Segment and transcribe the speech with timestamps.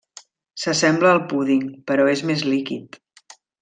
[0.63, 3.03] S'assembla al púding, però és més líquid.